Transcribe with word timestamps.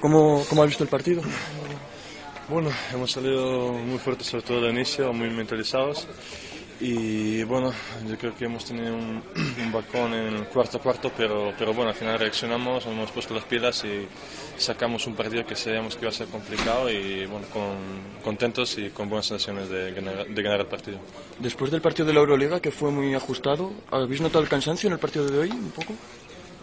¿Cómo, 0.00 0.44
¿Cómo 0.48 0.62
has 0.62 0.68
visto 0.68 0.84
el 0.84 0.90
partido? 0.90 1.22
Bueno, 2.48 2.70
hemos 2.92 3.10
salido 3.10 3.72
muy 3.72 3.98
fuertes, 3.98 4.28
sobre 4.28 4.44
todo 4.44 4.58
al 4.66 4.72
inicio, 4.72 5.12
muy 5.12 5.30
mentalizados. 5.30 6.06
Y 6.78 7.42
bueno, 7.44 7.72
yo 8.06 8.18
creo 8.18 8.36
que 8.36 8.44
hemos 8.44 8.64
tenido 8.66 8.94
un, 8.94 9.22
un 9.64 9.72
balcón 9.72 10.12
en 10.12 10.34
el 10.34 10.44
cuarto 10.48 10.78
cuarto, 10.78 11.10
pero, 11.16 11.54
pero 11.58 11.72
bueno, 11.72 11.90
al 11.90 11.96
final 11.96 12.18
reaccionamos, 12.18 12.84
hemos 12.84 13.10
puesto 13.10 13.34
las 13.34 13.44
pilas 13.44 13.82
y 13.84 14.06
sacamos 14.58 15.06
un 15.06 15.14
partido 15.14 15.46
que 15.46 15.56
sabíamos 15.56 15.96
que 15.96 16.02
iba 16.02 16.10
a 16.10 16.12
ser 16.12 16.26
complicado 16.26 16.90
y 16.90 17.24
bueno, 17.26 17.46
con, 17.50 17.76
contentos 18.22 18.76
y 18.76 18.90
con 18.90 19.08
buenas 19.08 19.26
sensaciones 19.26 19.70
de 19.70 19.92
ganar, 19.92 20.26
de 20.26 20.42
ganar 20.42 20.60
el 20.60 20.66
partido. 20.66 20.98
Después 21.38 21.70
del 21.70 21.80
partido 21.80 22.06
de 22.06 22.12
la 22.12 22.20
Euroliga, 22.20 22.60
que 22.60 22.70
fue 22.70 22.90
muy 22.90 23.14
ajustado, 23.14 23.72
¿habéis 23.90 24.20
notado 24.20 24.44
el 24.44 24.50
cansancio 24.50 24.88
en 24.88 24.92
el 24.92 24.98
partido 24.98 25.26
de 25.26 25.38
hoy 25.38 25.50
un 25.50 25.70
poco? 25.70 25.94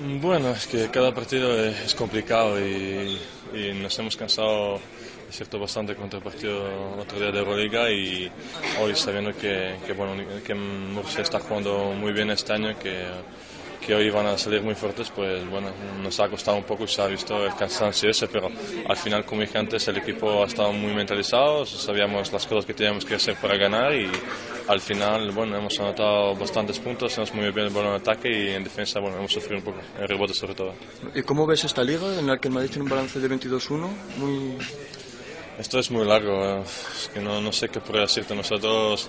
Bueno, 0.00 0.50
es 0.50 0.68
que 0.68 0.88
cada 0.90 1.12
partido 1.12 1.58
es 1.58 1.92
complicado 1.94 2.60
y, 2.60 3.18
nos 3.74 3.98
hemos 3.98 4.16
cansado 4.16 4.78
cierto 5.28 5.58
bastante 5.58 5.96
contra 5.96 6.18
el 6.18 6.24
partido 6.24 6.96
otro 6.98 7.18
día 7.18 7.32
de 7.32 7.38
Euroliga 7.40 7.90
y 7.90 8.30
hoy 8.80 8.94
sabiendo 8.94 9.32
que, 9.36 9.74
que, 9.84 9.92
bueno, 9.94 10.12
que 10.44 10.54
Murcia 10.54 11.22
está 11.22 11.40
jugando 11.40 11.92
muy 11.98 12.12
bien 12.12 12.30
este 12.30 12.52
año, 12.52 12.78
que, 12.78 13.06
que 13.88 13.94
hoy 13.94 14.10
van 14.10 14.26
a 14.26 14.36
salir 14.36 14.60
muy 14.60 14.74
fuertes, 14.74 15.08
pues 15.08 15.48
bueno, 15.48 15.70
nos 16.02 16.20
ha 16.20 16.28
costado 16.28 16.58
un 16.58 16.64
poco 16.64 16.84
y 16.84 16.88
se 16.88 17.00
ha 17.00 17.06
visto 17.06 17.46
el 17.46 17.54
cansancio 17.54 18.10
ese, 18.10 18.28
pero 18.28 18.50
al 18.86 18.96
final, 18.98 19.24
como 19.24 19.40
dije 19.40 19.56
antes, 19.56 19.88
el 19.88 19.96
equipo 19.96 20.42
ha 20.42 20.46
estado 20.46 20.74
muy 20.74 20.92
mentalizado, 20.92 21.64
sabíamos 21.64 22.30
las 22.30 22.46
cosas 22.46 22.66
que 22.66 22.74
teníamos 22.74 23.06
que 23.06 23.14
hacer 23.14 23.36
para 23.36 23.56
ganar 23.56 23.94
y 23.94 24.10
al 24.68 24.82
final, 24.82 25.30
bueno, 25.30 25.56
hemos 25.56 25.80
anotado 25.80 26.36
bastantes 26.36 26.78
puntos, 26.78 27.16
hemos 27.16 27.32
muy 27.32 27.50
bien 27.50 27.68
el 27.68 27.72
balón 27.72 27.94
en 27.94 28.00
ataque 28.02 28.28
y 28.28 28.48
en 28.50 28.62
defensa, 28.62 29.00
bueno, 29.00 29.16
hemos 29.16 29.32
sufrido 29.32 29.56
un 29.56 29.64
poco, 29.64 29.78
en 29.98 30.06
rebote 30.06 30.34
sobre 30.34 30.54
todo. 30.54 30.74
¿Y 31.14 31.22
cómo 31.22 31.46
ves 31.46 31.64
esta 31.64 31.82
liga 31.82 32.18
en 32.18 32.26
la 32.26 32.36
que 32.36 32.48
el 32.48 32.54
Madrid 32.54 32.68
tiene 32.68 32.82
un 32.82 32.90
balance 32.90 33.18
de 33.18 33.30
22-1? 33.30 33.88
Muy... 34.18 34.58
Esto 35.58 35.78
es 35.78 35.90
muy 35.90 36.06
largo, 36.06 36.58
es 36.58 37.10
que 37.12 37.20
no, 37.20 37.40
no 37.40 37.52
sé 37.52 37.70
qué 37.70 37.80
podría 37.80 38.02
decirte. 38.02 38.34
Nosotros 38.34 39.08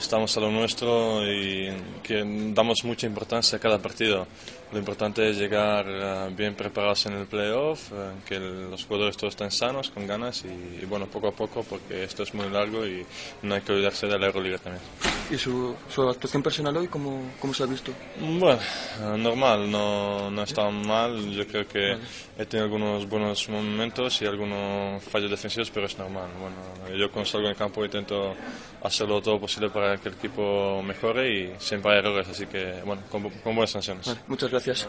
estamos 0.00 0.34
a 0.36 0.40
lo 0.40 0.50
nuestro 0.50 1.22
y 1.30 1.70
que 2.02 2.24
damos 2.54 2.84
mucha 2.84 3.06
importancia 3.06 3.58
a 3.58 3.60
cada 3.60 3.78
partido. 3.78 4.26
Lo 4.72 4.78
importante 4.78 5.28
es 5.28 5.36
llegar 5.36 5.86
uh, 5.86 6.34
bien 6.34 6.54
preparados 6.54 7.04
en 7.06 7.14
el 7.14 7.26
playoff, 7.26 7.90
uh, 7.90 8.24
que 8.24 8.38
los 8.38 8.84
jugadores 8.84 9.16
todos 9.16 9.32
estén 9.32 9.50
sanos, 9.50 9.90
con 9.90 10.06
ganas 10.06 10.44
y, 10.44 10.82
y, 10.82 10.86
bueno, 10.88 11.06
poco 11.06 11.26
a 11.26 11.32
poco, 11.32 11.64
porque 11.64 12.04
esto 12.04 12.22
es 12.22 12.32
muy 12.34 12.48
largo 12.48 12.86
y 12.86 13.04
no 13.42 13.56
hay 13.56 13.62
que 13.62 13.72
olvidarse 13.72 14.06
de 14.06 14.16
la 14.16 14.26
Euroliga 14.26 14.58
también. 14.58 14.82
¿Y 15.28 15.36
su, 15.36 15.74
su 15.92 16.08
actuación 16.08 16.42
personal 16.42 16.76
hoy 16.76 16.86
cómo, 16.86 17.32
cómo 17.40 17.52
se 17.52 17.64
ha 17.64 17.66
visto? 17.66 17.92
Bueno, 18.20 18.60
uh, 19.02 19.16
normal, 19.16 19.68
no, 19.68 20.30
no 20.30 20.42
está 20.44 20.70
mal. 20.70 21.30
Yo 21.32 21.46
creo 21.48 21.66
que 21.66 21.90
vale. 21.90 22.04
he 22.38 22.46
tenido 22.46 22.66
algunos 22.66 23.08
buenos 23.08 23.48
momentos 23.48 24.22
y 24.22 24.26
algunos 24.26 25.02
fallos 25.02 25.30
defensivos, 25.30 25.70
pero 25.70 25.86
es 25.86 25.98
normal. 25.98 26.28
Bueno, 26.40 26.96
yo 26.96 27.10
cuando 27.10 27.28
salgo 27.28 27.46
en 27.46 27.52
el 27.52 27.58
campo 27.58 27.84
intento 27.84 28.36
hacerlo 28.82 29.20
todo 29.20 29.40
posible 29.40 29.68
que 29.98 30.08
el 30.08 30.14
equipo 30.14 30.82
mejore 30.82 31.32
y 31.32 31.54
siempre 31.58 31.92
hay 31.92 31.98
errores, 31.98 32.28
así 32.28 32.46
que 32.46 32.80
bueno, 32.84 33.02
con, 33.10 33.30
buenas 33.44 33.70
sanciones. 33.70 34.16
Muchas 34.26 34.50
gracias. 34.50 34.88